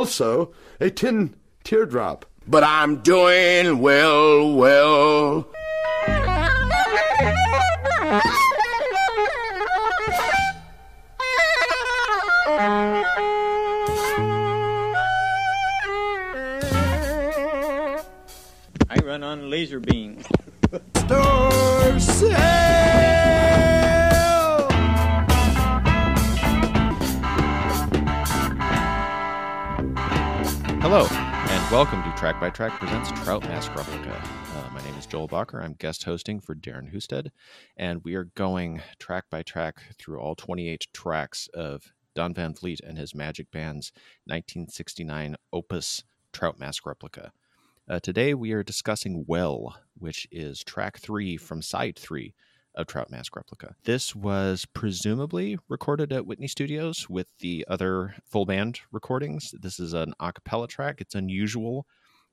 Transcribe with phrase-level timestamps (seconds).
[0.00, 2.24] also a tin teardrop.
[2.48, 5.46] But I'm doing well, well.
[18.88, 20.24] I run on laser beam.
[20.94, 22.00] Star
[30.82, 34.18] Hello, and welcome to Track by Track presents Trout Mask Replica.
[34.56, 35.62] Uh, my name is Joel Bacher.
[35.62, 37.32] I'm guest hosting for Darren Husted,
[37.76, 42.80] and we are going track by track through all 28 tracks of Don Van Vliet
[42.80, 43.92] and his Magic Band's
[44.24, 46.02] 1969 opus
[46.32, 47.32] Trout Mask Replica.
[47.86, 52.32] Uh, today we are discussing Well, which is track three from side three
[52.80, 53.74] of Trout Mask Replica.
[53.84, 59.54] This was presumably recorded at Whitney Studios with the other full band recordings.
[59.60, 61.00] This is an a cappella track.
[61.00, 61.86] It's unusual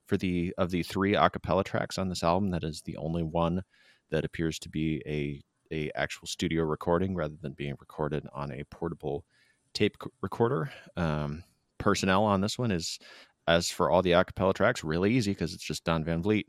[0.07, 3.23] for the of the three a cappella tracks on this album that is the only
[3.23, 3.63] one
[4.09, 5.41] that appears to be a
[5.71, 9.25] a actual studio recording rather than being recorded on a portable
[9.73, 10.71] tape recorder.
[10.95, 11.43] Um,
[11.77, 12.99] personnel on this one is
[13.47, 16.45] as for all the a cappella tracks really easy because it's just Don Van Vliet.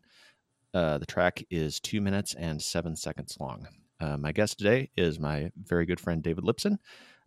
[0.75, 3.67] Uh, the track is two minutes and seven seconds long.
[4.01, 6.79] Uh, my guest today is my very good friend David Lipson.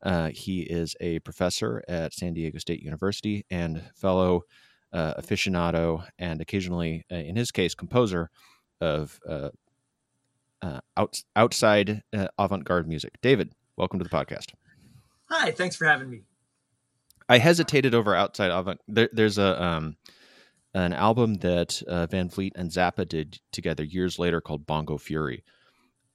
[0.04, 4.42] Uh, he is a professor at San Diego State University and fellow
[4.94, 8.30] uh, aficionado and occasionally, uh, in his case, composer
[8.80, 9.50] of uh,
[10.62, 13.20] uh, out, outside uh, avant garde music.
[13.22, 14.54] David, welcome to the podcast.
[15.30, 16.24] Hi, thanks for having me.
[17.30, 18.82] I hesitated over outside avant.
[18.88, 19.96] There, there's a um,
[20.74, 25.44] an album that uh, Van Vliet and Zappa did together years later called Bongo Fury,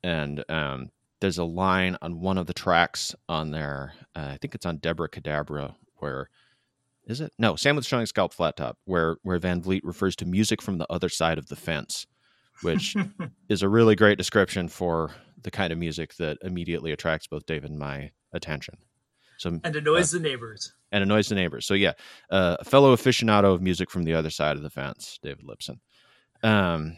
[0.06, 0.90] and um,
[1.20, 3.92] there's a line on one of the tracks on there.
[4.14, 6.30] Uh, I think it's on Debra Kadabra, where
[7.08, 7.32] is it?
[7.38, 10.78] No, Sam with Shining Scalp Flat Top, where where Van Vliet refers to music from
[10.78, 12.06] the other side of the fence,
[12.62, 12.94] which
[13.48, 15.10] is a really great description for
[15.42, 18.76] the kind of music that immediately attracts both David and my attention.
[19.38, 20.72] So and annoys the neighbors.
[20.92, 21.66] and annoys the neighbors.
[21.66, 21.92] So yeah,
[22.30, 25.80] uh, a fellow aficionado of music from the other side of the fence, David Lipson.
[26.44, 26.96] Um,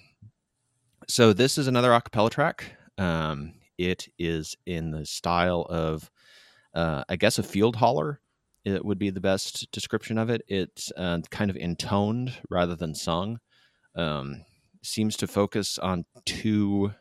[1.09, 2.78] so this is another acapella track.
[2.99, 6.11] Um, it is in the style of,
[6.75, 8.21] uh, I guess, a field holler.
[8.65, 10.43] It would be the best description of it.
[10.49, 13.39] It's uh, kind of intoned rather than sung.
[13.95, 14.45] Um,
[14.83, 16.93] seems to focus on two.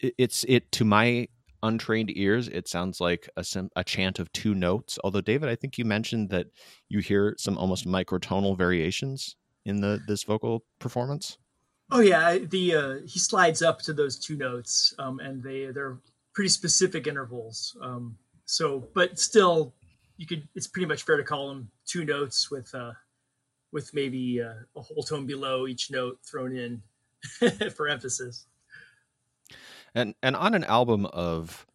[0.00, 1.28] It's it to my
[1.62, 3.44] untrained ears, it sounds like a,
[3.76, 4.98] a chant of two notes.
[5.04, 6.46] Although, David, I think you mentioned that
[6.88, 11.38] you hear some almost microtonal variations in the this vocal performance.
[11.92, 15.98] Oh yeah, the uh, he slides up to those two notes, um, and they they're
[16.34, 17.76] pretty specific intervals.
[17.82, 19.74] Um, so, but still,
[20.16, 22.92] you could it's pretty much fair to call them two notes with uh,
[23.72, 26.82] with maybe uh, a whole tone below each note thrown in
[27.74, 28.46] for emphasis.
[29.94, 31.66] And and on an album of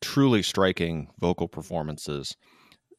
[0.00, 2.36] truly striking vocal performances,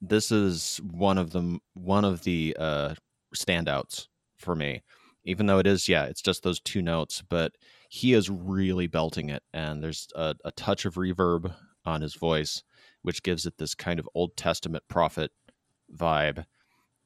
[0.01, 2.95] this is one of them one of the uh,
[3.35, 4.83] standouts for me.
[5.25, 7.53] Even though it is, yeah, it's just those two notes, but
[7.89, 11.53] he is really belting it, and there's a, a touch of reverb
[11.85, 12.63] on his voice,
[13.01, 15.31] which gives it this kind of Old Testament prophet
[15.95, 16.45] vibe.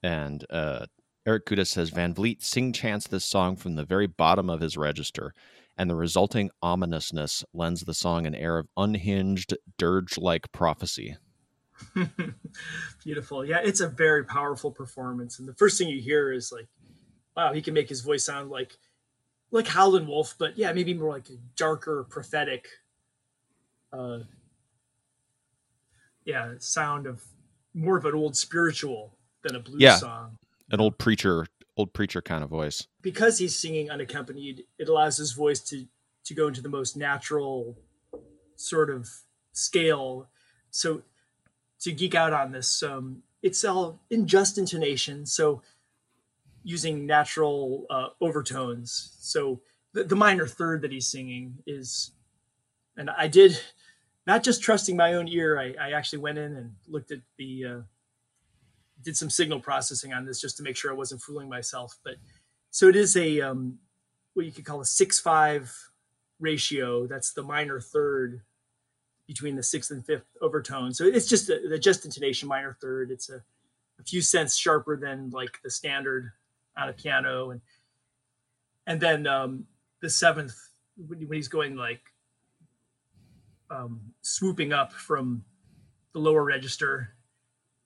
[0.02, 0.86] And uh,
[1.26, 4.78] Eric Kuda says Van Vliet sing chants this song from the very bottom of his
[4.78, 5.34] register,
[5.78, 11.18] and the resulting ominousness lends the song an air of unhinged, dirge like prophecy.
[13.04, 16.68] Beautiful, yeah, it's a very powerful performance, and the first thing you hear is like,
[17.38, 18.78] wow, he can make his voice sound like
[19.52, 22.68] like Howlin' Wolf, but yeah, maybe more like a darker, prophetic,
[23.94, 24.20] uh,
[26.26, 27.24] yeah, sound of
[27.74, 29.96] more of an old spiritual than a blues Yeah.
[29.96, 30.38] song.
[30.70, 32.88] An old preacher, old preacher kind of voice.
[33.02, 35.88] Because he's singing unaccompanied, it allows his voice to
[36.26, 37.78] to go into the most natural
[38.58, 39.10] sort of
[39.54, 40.28] scale.
[40.72, 41.04] So
[41.80, 45.26] to geek out on this, um, it's all in just intonation.
[45.26, 45.62] So
[46.68, 49.16] using natural uh, overtones.
[49.22, 49.62] So
[49.94, 52.12] the, the minor third that he's singing is,
[52.98, 53.58] and I did
[54.26, 55.58] not just trusting my own ear.
[55.58, 57.82] I, I actually went in and looked at the, uh,
[59.02, 61.98] did some signal processing on this just to make sure I wasn't fooling myself.
[62.04, 62.16] But
[62.70, 63.80] so it is a um,
[64.34, 65.74] what you could call a six five
[66.42, 67.08] ratio.
[67.08, 68.42] That's the minor third
[69.26, 70.94] between the sixth and fifth overtone.
[70.94, 73.10] So it's just a, the just intonation minor third.
[73.10, 73.42] It's a,
[74.00, 76.32] a few cents sharper than like the standard
[76.78, 77.62] on a piano, and
[78.86, 79.66] and then um,
[80.02, 80.56] the seventh
[80.98, 82.02] when, he's going like
[83.70, 85.44] um, swooping up from
[86.14, 87.14] the lower register,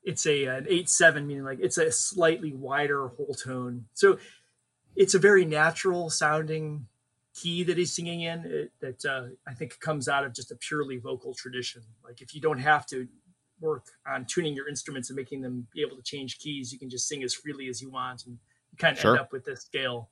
[0.04, 3.86] it's a an eight seven, meaning like it's a slightly wider whole tone.
[3.94, 4.18] So
[4.96, 6.88] it's a very natural sounding
[7.34, 10.56] key that he's singing in it, that uh, I think comes out of just a
[10.56, 11.82] purely vocal tradition.
[12.04, 13.08] Like if you don't have to
[13.62, 16.90] work on tuning your instruments and making them be able to change keys, you can
[16.90, 18.38] just sing as freely as you want and
[18.78, 19.12] kind of Sure.
[19.12, 20.10] end up with this scale.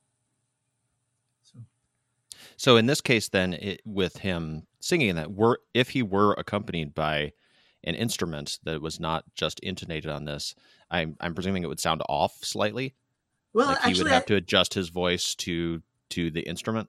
[1.42, 1.58] So
[2.56, 6.94] So in this case, then it, with him singing that, were if he were accompanied
[6.94, 7.32] by
[7.84, 10.54] an instrument that was not just intonated on this,
[10.90, 12.94] I'm I'm presuming it would sound off slightly.
[13.52, 16.88] well, like he actually, would have to adjust his voice to to the instrument.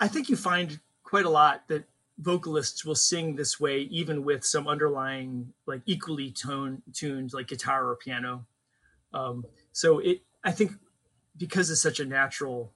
[0.00, 1.84] I think you find quite a lot that
[2.18, 7.88] vocalists will sing this way, even with some underlying like equally tone tuned like guitar
[7.88, 8.46] or piano.
[9.14, 9.44] Um,
[9.78, 10.72] so it, I think,
[11.36, 12.72] because it's such a natural.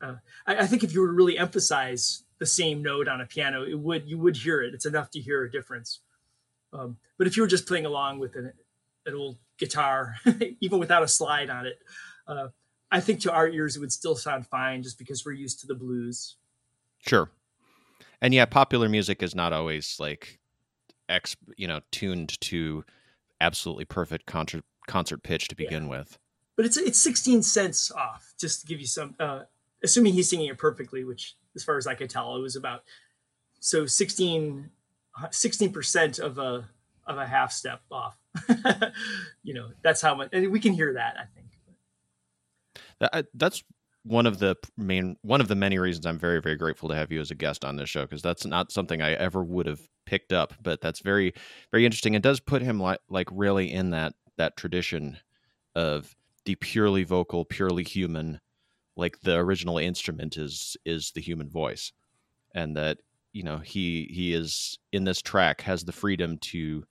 [0.00, 0.14] Uh,
[0.46, 3.64] I, I think if you were to really emphasize the same note on a piano,
[3.64, 4.72] it would you would hear it.
[4.72, 6.02] It's enough to hear a difference.
[6.72, 8.52] Um, but if you were just playing along with an,
[9.06, 10.14] an old guitar,
[10.60, 11.80] even without a slide on it,
[12.28, 12.48] uh,
[12.92, 15.66] I think to our ears it would still sound fine, just because we're used to
[15.66, 16.36] the blues.
[17.00, 17.28] Sure.
[18.22, 20.38] And yeah, popular music is not always like
[21.08, 22.84] ex, you know, tuned to
[23.40, 26.20] absolutely perfect concert concert pitch to begin with.
[26.56, 29.42] But it's it's 16 cents off just to give you some uh
[29.82, 32.82] assuming he's singing it perfectly which as far as i could tell it was about
[33.60, 34.70] so 16
[35.72, 36.68] percent of a
[37.06, 38.16] of a half step off
[39.42, 41.46] you know that's how much and we can hear that i think
[43.00, 43.62] That, that's
[44.06, 47.10] one of the main one of the many reasons I'm very very grateful to have
[47.10, 49.80] you as a guest on this show because that's not something I ever would have
[50.06, 51.34] picked up, but that's very
[51.72, 52.14] very interesting.
[52.14, 55.18] It does put him like like really in that that tradition
[55.74, 56.14] of
[56.46, 58.40] the purely vocal, purely human,
[58.96, 61.92] like the original instrument is is the human voice,
[62.54, 62.98] and that
[63.32, 66.84] you know he he is in this track has the freedom to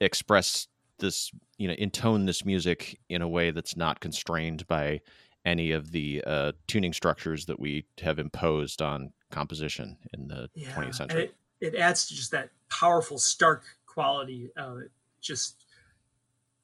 [0.00, 5.00] express this you know intone this music in a way that's not constrained by
[5.44, 10.72] any of the uh, tuning structures that we have imposed on composition in the yeah
[10.72, 11.24] 20th century.
[11.24, 14.76] it, it adds to just that powerful stark quality uh
[15.20, 15.65] just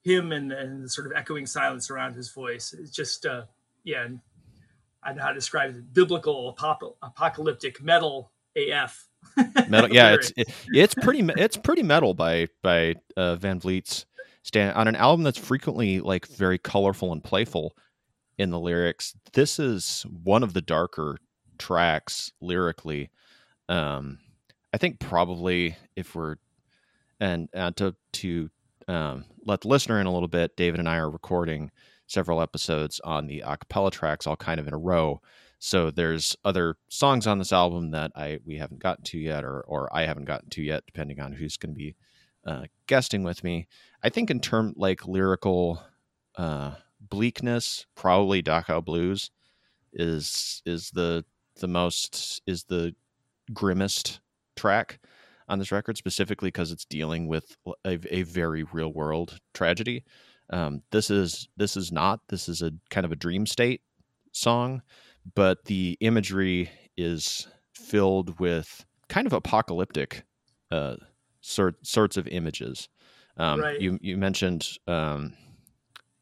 [0.02, 3.42] him and, and the sort of echoing silence around his voice it's just uh
[3.84, 4.06] yeah
[5.02, 9.08] i don't know how to describe it biblical apop- apocalyptic metal af
[9.68, 14.06] metal, yeah, it's it, it's pretty it's pretty metal by by uh, Van Vliet's
[14.42, 17.76] stand on an album that's frequently like very colorful and playful
[18.38, 19.14] in the lyrics.
[19.32, 21.18] This is one of the darker
[21.58, 23.10] tracks lyrically.
[23.68, 24.18] Um,
[24.72, 26.36] I think probably if we're
[27.20, 28.50] and uh, to to
[28.92, 31.70] um, let the listener in a little bit, David and I are recording
[32.06, 35.20] several episodes on the acapella tracks all kind of in a row.
[35.58, 39.62] So there's other songs on this album that I we haven't gotten to yet, or
[39.62, 41.96] or I haven't gotten to yet, depending on who's going to be
[42.46, 43.68] uh, guesting with me.
[44.02, 45.82] I think in term like lyrical
[46.36, 49.30] uh, bleakness, probably Dachau Blues
[49.92, 51.24] is is the
[51.60, 52.94] the most is the
[53.52, 54.20] grimmest
[54.56, 54.98] track
[55.48, 60.04] on this record, specifically because it's dealing with a, a very real world tragedy.
[60.50, 62.20] Um, this is this is not.
[62.28, 63.82] This is a kind of a dream state
[64.32, 64.82] song,
[65.34, 70.24] but the imagery is filled with kind of apocalyptic
[70.70, 70.96] uh,
[71.40, 72.88] sort sorts of images.
[73.36, 73.80] Um, Right.
[73.80, 75.34] You you mentioned um,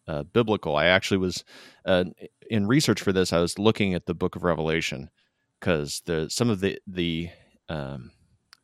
[0.06, 0.76] uh, biblical.
[0.76, 1.44] I actually was
[1.84, 2.04] uh,
[2.50, 3.32] in research for this.
[3.32, 5.10] I was looking at the Book of Revelation
[5.58, 7.30] because the some of the the
[7.68, 8.10] um,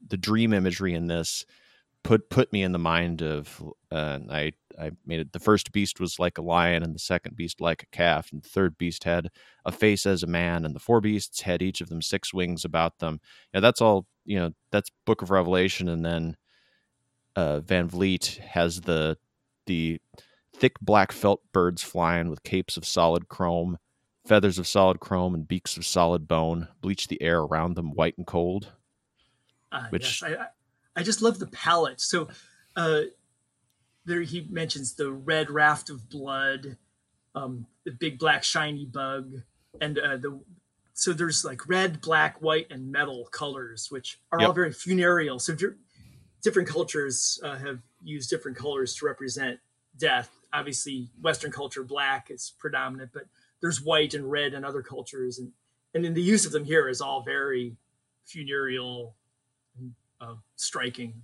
[0.09, 1.45] the dream imagery in this
[2.07, 5.99] put put me in the mind of uh, I I made it the first beast
[5.99, 9.05] was like a lion and the second beast like a calf and the third beast
[9.05, 9.29] had
[9.65, 12.65] a face as a man and the four beasts had each of them six wings
[12.65, 13.21] about them.
[13.53, 14.53] Yeah, that's all you know.
[14.71, 16.37] That's Book of Revelation, and then
[17.35, 19.19] uh, Van Vliet has the
[19.67, 20.01] the
[20.55, 23.79] thick black felt birds flying with capes of solid chrome,
[24.25, 26.69] feathers of solid chrome, and beaks of solid bone.
[26.81, 28.73] Bleach the air around them white and cold.
[29.77, 30.47] Uh, Which- yes, I,
[31.01, 32.01] I- just love the palette.
[32.01, 32.29] So
[32.77, 33.03] uh,
[34.05, 36.77] there he mentions the red raft of blood,
[37.35, 39.43] um, the big black shiny bug,
[39.81, 40.41] and uh, the
[40.95, 45.39] so there's like red, black, white, and metal colors, which are all very funereal.
[45.39, 45.55] So
[46.43, 49.61] different cultures uh, have used different colors to represent
[49.99, 50.31] death.
[50.55, 53.25] Obviously, Western culture, black is predominant, but
[53.61, 55.53] there's white and red in other cultures, and
[55.93, 57.77] and then the use of them here is all very
[58.25, 59.15] funereal
[60.21, 61.23] uh, striking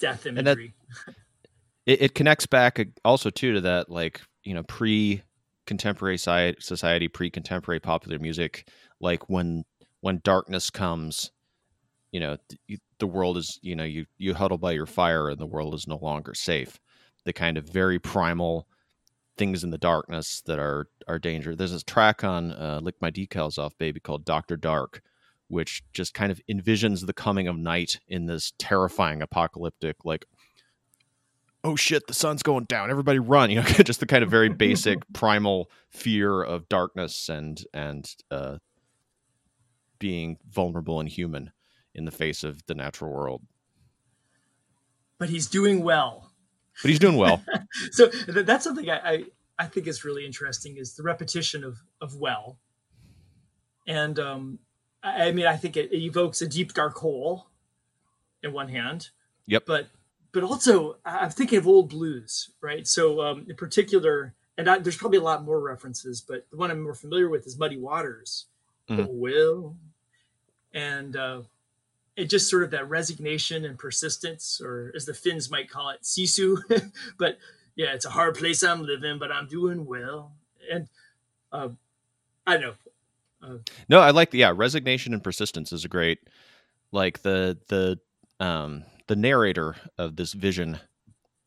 [0.00, 0.74] death that- imagery.
[1.86, 5.22] it, it connects back also too to that like you know pre
[5.66, 8.68] contemporary society, pre contemporary popular music
[9.00, 9.64] like when
[10.00, 11.30] when darkness comes
[12.12, 15.28] you know th- you- the world is you know you you huddle by your fire
[15.28, 16.78] and the world is no longer safe
[17.24, 18.66] the kind of very primal
[19.36, 23.10] things in the darkness that are are danger there's this track on uh, lick my
[23.10, 25.02] decals off baby called dr dark
[25.48, 30.26] which just kind of envisions the coming of night in this terrifying apocalyptic like
[31.64, 32.90] oh shit the sun's going down.
[32.90, 37.62] Everybody run you know just the kind of very basic primal fear of darkness and
[37.72, 38.58] and uh,
[39.98, 41.52] being vulnerable and human
[41.94, 43.42] in the face of the natural world.
[45.18, 46.30] But he's doing well.
[46.82, 47.42] but he's doing well.
[47.90, 49.24] So th- that's something I, I
[49.58, 52.58] I think is really interesting is the repetition of of well,
[53.86, 54.58] and um,
[55.02, 57.48] I, mean I think it, it evokes a deep dark hole,
[58.42, 59.10] in one hand.
[59.46, 59.64] Yep.
[59.66, 59.88] But
[60.32, 62.86] but also I'm thinking of old blues, right?
[62.86, 66.70] So um, in particular, and I, there's probably a lot more references, but the one
[66.70, 68.46] I'm more familiar with is Muddy Waters.
[68.88, 69.06] Mhm.
[69.06, 69.76] Oh, Will,
[70.72, 71.42] and uh,
[72.16, 76.02] it just sort of that resignation and persistence, or as the Finns might call it,
[76.02, 76.58] sisu.
[77.18, 77.38] but
[77.76, 80.32] yeah, it's a hard place I'm living, but I'm doing well.
[80.70, 80.88] And
[81.52, 81.68] uh,
[82.46, 82.74] I don't know.
[83.88, 86.18] No, I like the yeah, resignation and persistence is a great
[86.92, 87.98] like the the
[88.44, 90.78] um the narrator of this vision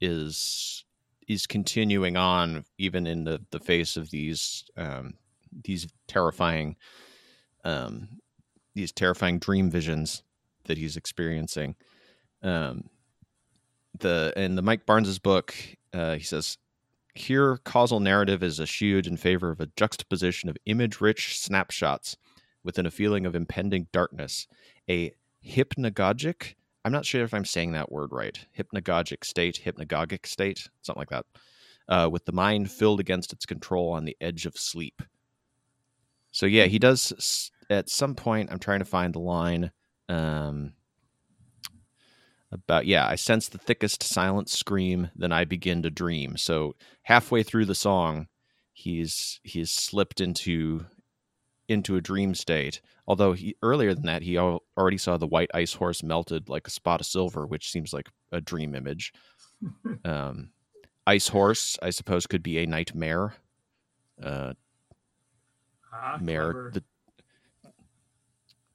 [0.02, 0.84] is
[1.28, 5.16] is continuing on even in the the face of these um
[5.64, 6.76] these terrifying
[7.64, 8.08] um
[8.76, 10.24] these terrifying dream visions
[10.66, 11.76] that he's experiencing.
[12.44, 12.90] Um
[14.00, 15.54] the in the Mike Barnes's book,
[15.94, 16.58] uh, he says
[17.14, 22.18] here, causal narrative is eschewed in favor of a juxtaposition of image rich snapshots
[22.64, 24.48] within a feeling of impending darkness,
[24.90, 25.12] a
[25.46, 31.02] hypnagogic, I'm not sure if I'm saying that word right, hypnagogic state, hypnagogic state, something
[31.02, 31.26] like that,
[31.88, 35.02] uh, with the mind filled against its control on the edge of sleep.
[36.32, 39.72] So, yeah, he does at some point, I'm trying to find the line.
[40.10, 40.74] Um,
[42.52, 46.36] about yeah i sense the thickest silent scream then i begin to dream.
[46.38, 48.28] So halfway through the song
[48.74, 50.86] he's he's slipped into
[51.68, 52.82] into a dream state.
[53.08, 56.68] Although he earlier than that he al- already saw the white ice horse melted like
[56.68, 59.14] a spot of silver which seems like a dream image.
[60.06, 60.52] Um
[61.08, 63.36] ice horse i suppose could be a nightmare.
[64.22, 64.54] Uh
[65.94, 66.84] Ah, mare the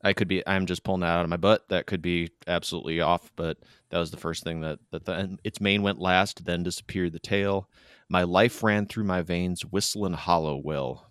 [0.05, 1.69] I could be I'm just pulling that out of my butt.
[1.69, 3.59] That could be absolutely off, but
[3.91, 7.19] that was the first thing that that the, its mane went last, then disappeared the
[7.19, 7.69] tail.
[8.09, 11.07] My life ran through my veins, whistling hollow will.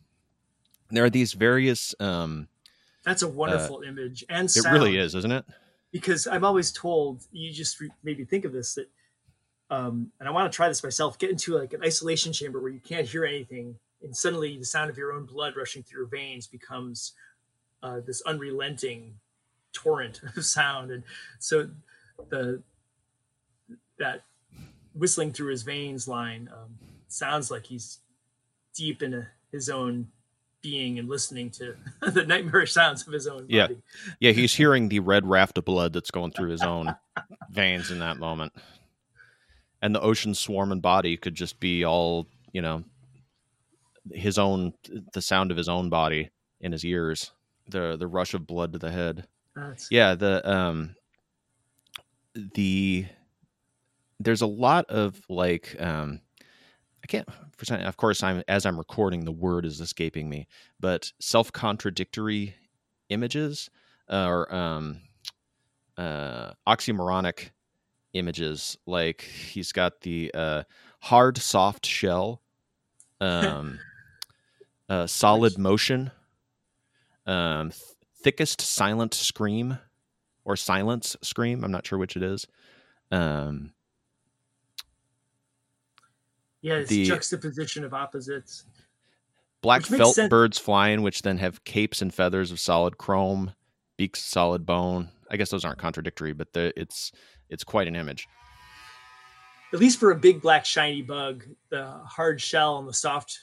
[0.89, 2.47] And there are these various um
[3.03, 5.45] That's a wonderful image and it really is, isn't it?
[5.95, 8.89] because I'm always told you just re- made me think of this that,
[9.69, 11.17] um, and I want to try this myself.
[11.17, 14.89] Get into like an isolation chamber where you can't hear anything, and suddenly the sound
[14.89, 17.13] of your own blood rushing through your veins becomes
[17.85, 19.13] uh, this unrelenting
[19.73, 21.03] torrent of sound, and
[21.39, 21.69] so
[22.29, 22.61] the
[23.99, 24.23] that
[24.93, 26.77] whistling through his veins line um,
[27.07, 27.99] sounds like he's
[28.73, 30.07] deep into his own
[30.61, 31.75] being and listening to
[32.11, 33.67] the nightmarish sounds of his own Yeah.
[33.67, 33.81] body.
[34.19, 36.95] Yeah, he's hearing the red raft of blood that's going through his own
[37.51, 38.51] veins in that moment.
[39.81, 42.83] And the ocean swarming body could just be all, you know,
[44.11, 44.73] his own
[45.13, 47.31] the sound of his own body in his ears.
[47.67, 49.27] The the rush of blood to the head.
[49.55, 50.95] That's, Yeah, the um
[52.35, 53.05] the
[54.19, 56.21] there's a lot of like um
[57.03, 60.47] I can't for some, of course I'm as I'm recording the word is escaping me,
[60.79, 62.55] but self-contradictory
[63.09, 63.69] images
[64.09, 65.01] uh, or um
[65.97, 67.51] uh oxymoronic
[68.13, 70.63] images like he's got the uh
[71.01, 72.41] hard soft shell
[73.21, 73.79] um
[74.89, 76.11] uh solid motion
[77.25, 77.81] um th-
[78.21, 79.77] thickest silent scream
[80.43, 82.45] or silence scream i'm not sure which it is
[83.11, 83.71] um
[86.61, 88.65] Yeah, it's The- juxtaposition of opposites.
[89.61, 90.29] black felt sense.
[90.29, 93.53] birds flying which then have capes and feathers of solid chrome
[93.97, 97.11] beaks of solid bone i guess those aren't contradictory but the, it's
[97.49, 98.27] it's quite an image
[99.73, 103.39] At least for a big black shiny bug, the hard shell and the soft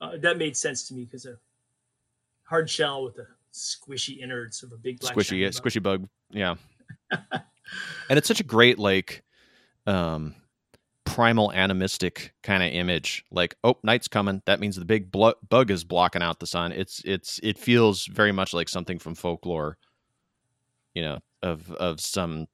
[0.00, 1.38] uh, that made sense to me because a
[2.48, 5.54] hard shell with the squishy innards of a big black squishy yeah, bug.
[5.54, 6.08] squishy bug.
[6.30, 6.54] Yeah.
[8.08, 9.24] And it's such a great like
[9.88, 10.36] um
[11.04, 13.24] primal animistic kind of image.
[13.32, 14.40] Like oh night's coming.
[14.46, 16.70] That means the big blo- bug is blocking out the sun.
[16.70, 19.78] It's it's it feels very much like something from folklore
[20.96, 22.48] you know of of some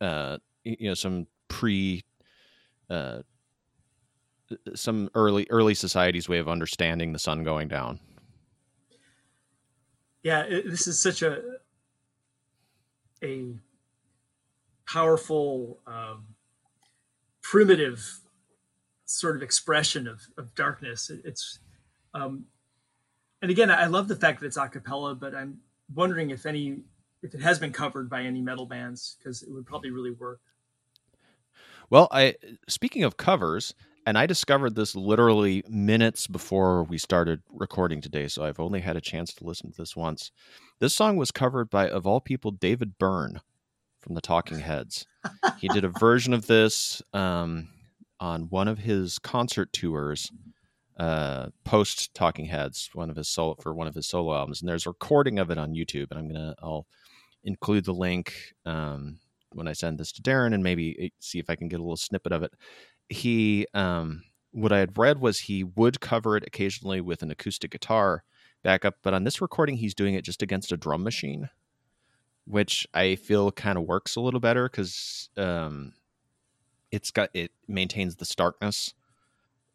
[0.00, 2.02] uh you know some pre
[2.88, 3.18] uh
[4.74, 7.98] some early early society's way of understanding the sun going down
[10.26, 11.40] Yeah, it, this is such a
[13.22, 13.54] a
[14.84, 16.24] powerful, um,
[17.42, 18.04] primitive
[19.04, 21.10] sort of expression of, of darkness.
[21.10, 21.60] It, it's,
[22.12, 22.46] um,
[23.40, 25.60] and again, I love the fact that it's a cappella, but I'm
[25.94, 26.80] wondering if any,
[27.22, 30.40] if it has been covered by any metal bands, because it would probably really work.
[31.88, 32.34] Well, I
[32.66, 38.44] speaking of covers, and I discovered this literally minutes before we started recording today, so
[38.44, 40.30] I've only had a chance to listen to this once.
[40.78, 43.40] This song was covered by, of all people, David Byrne
[43.98, 45.06] from the Talking Heads.
[45.58, 47.68] he did a version of this um,
[48.20, 50.30] on one of his concert tours,
[51.00, 54.68] uh, post Talking Heads, one of his solo for one of his solo albums, and
[54.68, 56.86] there's a recording of it on YouTube, and I'm gonna I'll
[57.42, 58.32] include the link
[58.64, 59.18] um,
[59.52, 61.82] when I send this to Darren, and maybe eh, see if I can get a
[61.82, 62.52] little snippet of it.
[63.08, 67.70] He um, what I had read was he would cover it occasionally with an acoustic
[67.72, 68.24] guitar
[68.62, 71.50] backup, but on this recording he's doing it just against a drum machine,
[72.46, 75.92] which I feel kind of works a little better because um,
[76.90, 78.94] it's got it maintains the starkness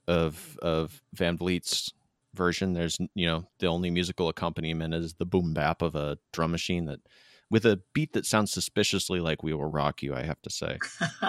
[0.07, 1.93] of of Van Vliet's
[2.33, 2.73] version.
[2.73, 6.85] There's you know the only musical accompaniment is the boom bap of a drum machine
[6.85, 7.00] that
[7.51, 10.79] with a beat that sounds suspiciously like "We Will Rock You." I have to say,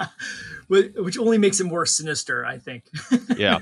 [0.67, 2.45] which only makes it more sinister.
[2.45, 2.85] I think.
[3.37, 3.59] yeah,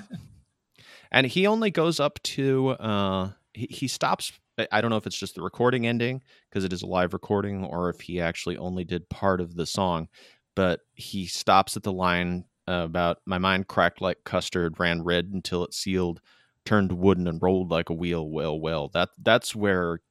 [1.11, 4.31] and he only goes up to uh, he, he stops.
[4.71, 7.65] I don't know if it's just the recording ending because it is a live recording,
[7.65, 10.07] or if he actually only did part of the song.
[10.55, 15.31] But he stops at the line uh, about my mind cracked like custard, ran red
[15.33, 16.21] until it sealed,
[16.65, 18.29] turned wooden and rolled like a wheel.
[18.29, 20.01] Well, well, that that's where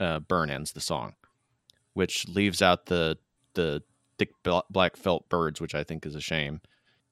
[0.00, 1.14] uh, Byrne ends the song,
[1.94, 3.18] which leaves out the
[3.54, 3.82] the
[4.18, 4.30] thick
[4.70, 6.60] black felt birds, which I think is a shame.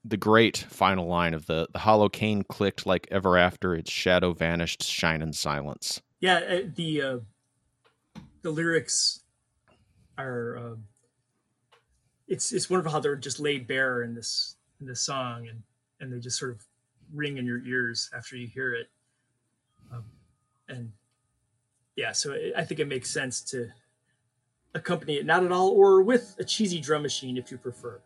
[0.04, 4.32] The great final line of the the hollow cane clicked like ever after its shadow
[4.32, 6.00] vanished, shine in silence.
[6.20, 7.18] Yeah, uh, the uh,
[8.42, 9.20] the lyrics
[10.16, 10.56] are.
[10.56, 10.76] Uh,
[12.28, 15.62] it's it's wonderful how they're just laid bare in this in this song, and
[16.00, 16.64] and they just sort of
[17.12, 18.88] ring in your ears after you hear it.
[19.92, 20.04] Um,
[20.68, 20.92] and
[21.96, 23.68] yeah, so it, I think it makes sense to
[24.78, 28.00] accompany it not at all or with a cheesy drum machine if you prefer.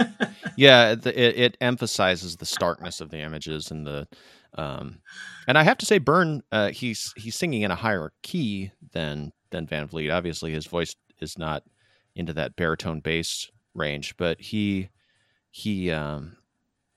[0.56, 4.08] yeah, it, it, emphasizes the starkness of the images and the
[4.54, 5.00] um,
[5.46, 9.32] and I have to say, Byrne, uh, he's he's singing in a higher key than
[9.50, 10.10] than Van Vliet.
[10.10, 11.62] Obviously, his voice is not
[12.16, 14.90] into that baritone bass range, but he
[15.50, 16.36] he um,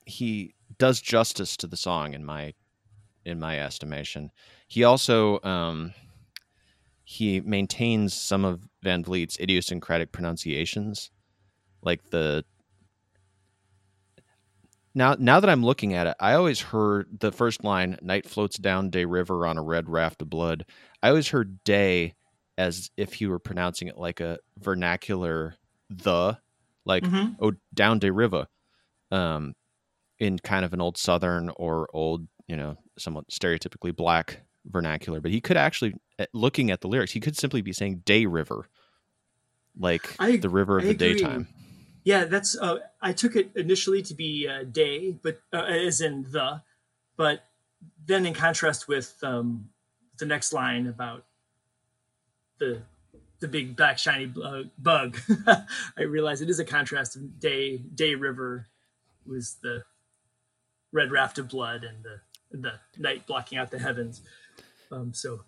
[0.06, 2.54] he does justice to the song in my
[3.24, 4.30] in my estimation.
[4.68, 5.94] He also um,
[7.04, 11.10] he maintains some of Van Vliet's idiosyncratic pronunciations,
[11.82, 12.44] like the.
[14.94, 18.58] Now, now that I'm looking at it, I always heard the first line "Night floats
[18.58, 20.66] down Day River on a red raft of blood."
[21.02, 22.14] I always heard "day"
[22.56, 25.56] as if he were pronouncing it like a vernacular
[25.90, 26.38] "the,"
[26.84, 27.32] like mm-hmm.
[27.40, 28.46] "oh down Day River,"
[29.10, 29.54] um,
[30.20, 35.20] in kind of an old Southern or old, you know, somewhat stereotypically black vernacular.
[35.20, 35.94] But he could actually,
[36.32, 38.68] looking at the lyrics, he could simply be saying "Day River,"
[39.78, 41.14] like I, the river of I the agree.
[41.14, 41.48] daytime.
[42.04, 42.56] Yeah, that's.
[42.56, 46.62] Uh, I took it initially to be uh, "day," but uh, as in the,
[47.16, 47.44] but
[48.06, 49.70] then in contrast with um,
[50.18, 51.24] the next line about
[52.58, 52.82] the
[53.40, 54.32] the big black shiny
[54.78, 55.18] bug,
[55.96, 58.68] I realize it is a contrast of day day river
[59.26, 59.84] was the
[60.92, 64.20] red raft of blood and the the night blocking out the heavens.
[64.92, 65.40] Um, so,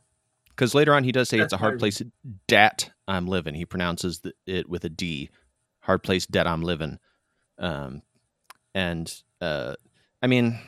[0.56, 2.02] because later on he does say it's a hard place.
[2.48, 3.54] Dat I'm living.
[3.54, 5.30] He pronounces it with a D.
[5.80, 6.26] Hard place.
[6.26, 6.98] Dat I'm living.
[7.58, 8.02] Um,
[8.74, 9.74] and uh,
[10.22, 10.58] I mean,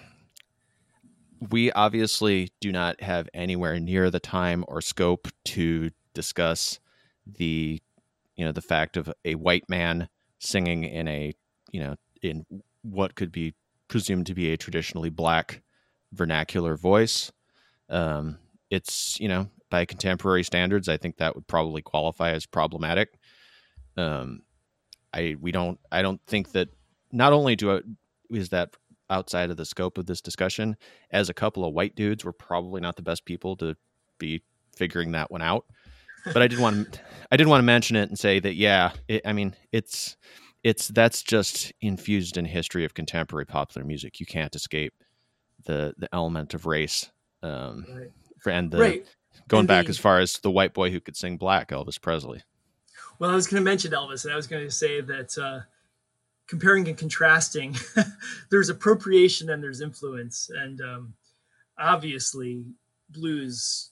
[1.50, 6.80] we obviously do not have anywhere near the time or scope to discuss
[7.26, 7.80] the
[8.36, 11.32] you know the fact of a white man singing in a
[11.70, 12.44] you know in
[12.82, 13.54] what could be
[13.88, 15.62] presumed to be a traditionally black
[16.12, 17.32] vernacular voice.
[17.88, 18.38] Um,
[18.70, 23.18] it's you know by contemporary standards, I think that would probably qualify as problematic.
[23.96, 24.42] Um,
[25.12, 26.68] I we don't I don't think that
[27.12, 27.80] not only do I,
[28.30, 28.76] is that
[29.10, 30.76] outside of the scope of this discussion,
[31.10, 33.76] as a couple of white dudes, we're probably not the best people to
[34.18, 34.42] be
[34.76, 35.64] figuring that one out.
[36.24, 37.00] But I did want to
[37.32, 40.16] I did want to mention it and say that yeah, it, I mean it's
[40.62, 44.20] it's that's just infused in history of contemporary popular music.
[44.20, 44.94] You can't escape
[45.64, 47.10] the the element of race.
[47.42, 47.86] Um,
[48.44, 48.54] right.
[48.54, 49.16] And the right.
[49.46, 52.42] Going and back as far as the white boy who could sing black, Elvis Presley.
[53.18, 55.60] Well, I was going to mention Elvis, and I was going to say that uh,
[56.46, 57.76] comparing and contrasting,
[58.50, 61.14] there's appropriation and there's influence, and um,
[61.78, 62.64] obviously,
[63.10, 63.90] blues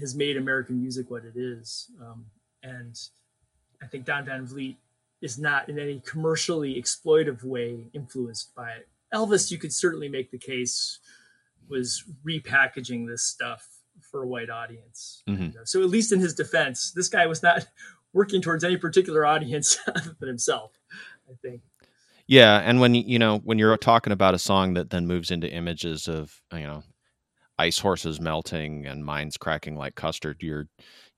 [0.00, 2.26] has made American music what it is, um,
[2.62, 2.98] and
[3.82, 4.76] I think Don Van Vliet
[5.22, 8.88] is not in any commercially exploitive way influenced by it.
[9.14, 10.98] Elvis, you could certainly make the case,
[11.68, 13.68] was repackaging this stuff
[14.00, 15.22] for a white audience.
[15.28, 15.54] Mhm.
[15.64, 17.66] So at least in his defense, this guy was not
[18.12, 20.78] working towards any particular audience other than himself.
[21.28, 21.62] I think.
[22.26, 25.50] Yeah, and when you know when you're talking about a song that then moves into
[25.50, 26.82] images of you know
[27.58, 30.66] ice horses melting and mines cracking like custard, you're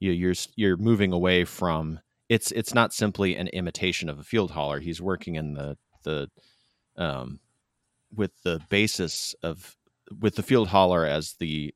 [0.01, 4.51] you, you're you're moving away from it's it's not simply an imitation of a field
[4.51, 4.81] holler.
[4.81, 6.29] He's working in the the
[6.97, 7.41] um
[8.15, 9.77] with the basis of
[10.21, 11.73] with the field holler as the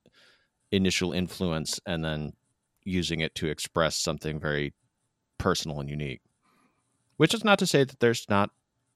[0.72, 2.32] initial influence, and then
[2.84, 4.72] using it to express something very
[5.38, 6.20] personal and unique.
[7.16, 8.50] Which is not to say that there's not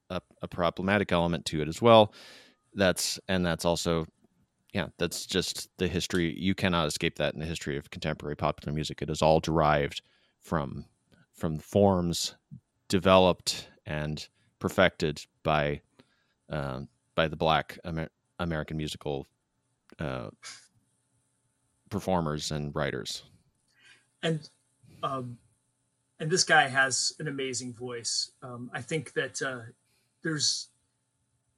[0.09, 2.13] a, a problematic element to it as well.
[2.73, 4.05] That's and that's also
[4.73, 6.37] yeah, that's just the history.
[6.37, 9.01] You cannot escape that in the history of contemporary popular music.
[9.01, 10.01] It is all derived
[10.41, 10.85] from
[11.33, 12.35] from forms
[12.89, 14.27] developed and
[14.59, 15.81] perfected by
[16.49, 18.09] um, by the Black Amer-
[18.39, 19.27] American musical
[19.99, 20.29] uh,
[21.95, 23.23] performers and writers.
[24.21, 24.49] and
[25.01, 25.37] um,
[26.19, 28.31] and this guy has an amazing voice.
[28.41, 29.61] Um, I think that uh,
[30.23, 30.69] there's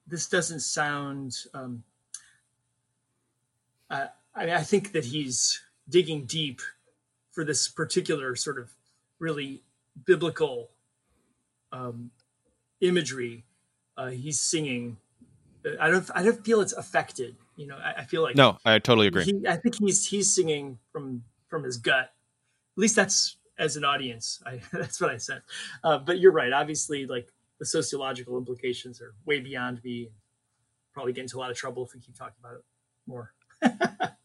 [0.06, 1.36] this doesn't sound.
[1.54, 1.84] Um,
[3.90, 6.62] I, I I think that he's digging deep
[7.32, 8.70] for this particular sort of
[9.20, 9.64] really
[10.06, 10.70] biblical
[11.72, 12.12] um,
[12.82, 13.46] imagery.
[13.98, 14.98] Uh, he's singing.
[15.80, 16.10] I don't.
[16.14, 17.36] I don't feel it's affected.
[17.58, 19.26] You know, I, I feel like No, I totally agree.
[19.26, 22.06] he, I think he's he's singing from from his gut.
[22.06, 22.12] At
[22.78, 24.42] least that's as an audience.
[24.46, 25.42] I, that's what I said.
[25.84, 26.54] Uh, but you're right.
[26.54, 30.12] Obviously, like the sociological implications are way beyond me.
[30.94, 32.64] Probably get into a lot of trouble if we keep talking about it
[33.06, 33.34] more.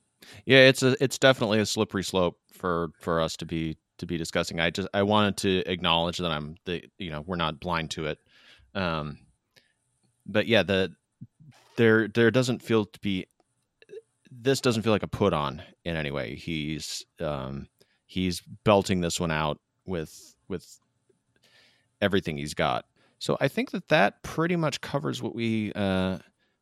[0.45, 4.17] Yeah, it's a it's definitely a slippery slope for for us to be to be
[4.17, 4.61] discussing.
[4.61, 8.07] I just I wanted to acknowledge that I'm the you know we're not blind to
[8.07, 8.19] it,
[8.75, 9.19] um,
[10.27, 10.95] but yeah the
[11.77, 13.27] there there doesn't feel to be
[14.31, 16.35] this doesn't feel like a put on in any way.
[16.35, 17.69] He's um,
[18.07, 20.79] he's belting this one out with with
[22.01, 22.87] everything he's got.
[23.19, 26.19] So I think that that pretty much covers what we uh,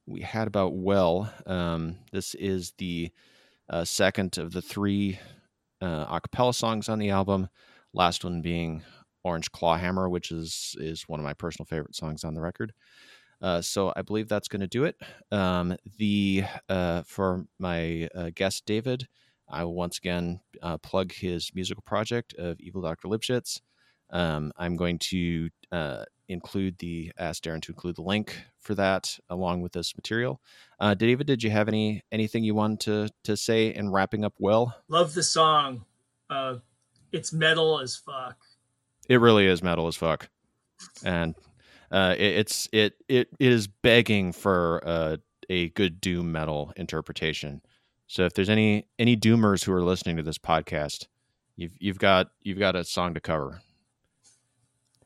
[0.07, 1.33] we had about well.
[1.47, 3.11] Um, this is the
[3.69, 5.19] uh, second of the three
[5.81, 7.49] uh, a cappella songs on the album.
[7.95, 8.83] Last one being
[9.25, 12.73] Orange Clawhammer, which is is one of my personal favorite songs on the record.
[13.43, 14.97] Uh, so I believe that's going to do it.
[15.33, 19.07] Um, the uh, for my uh, guest David,
[19.49, 23.61] I will once again uh, plug his musical project of Evil Doctor Lipschitz.
[24.11, 29.19] Um, I'm going to uh, include the ask Darren to include the link for that
[29.29, 30.41] along with this material.
[30.79, 34.35] Uh, David, did you have any anything you wanted to to say in wrapping up?
[34.39, 35.85] Well, Love the song.
[36.29, 36.57] Uh,
[37.13, 38.37] it's metal as fuck.
[39.09, 40.29] it really is metal as fuck,
[41.05, 41.35] and
[41.91, 45.17] uh, it, it's it it is begging for uh,
[45.49, 47.61] a good doom metal interpretation.
[48.07, 51.07] So if there's any any doomers who are listening to this podcast,
[51.57, 53.61] you've you've got you've got a song to cover.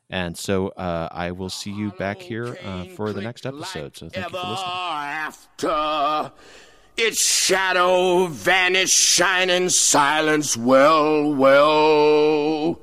[0.09, 3.97] And so uh, I will see you back here uh, for the next episode.
[3.97, 4.69] So thank you for listening.
[4.69, 6.31] after
[6.95, 10.55] its shadow vanished, shining silence.
[10.55, 12.79] Well, well.